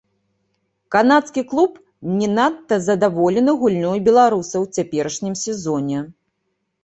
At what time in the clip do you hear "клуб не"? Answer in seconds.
1.51-2.29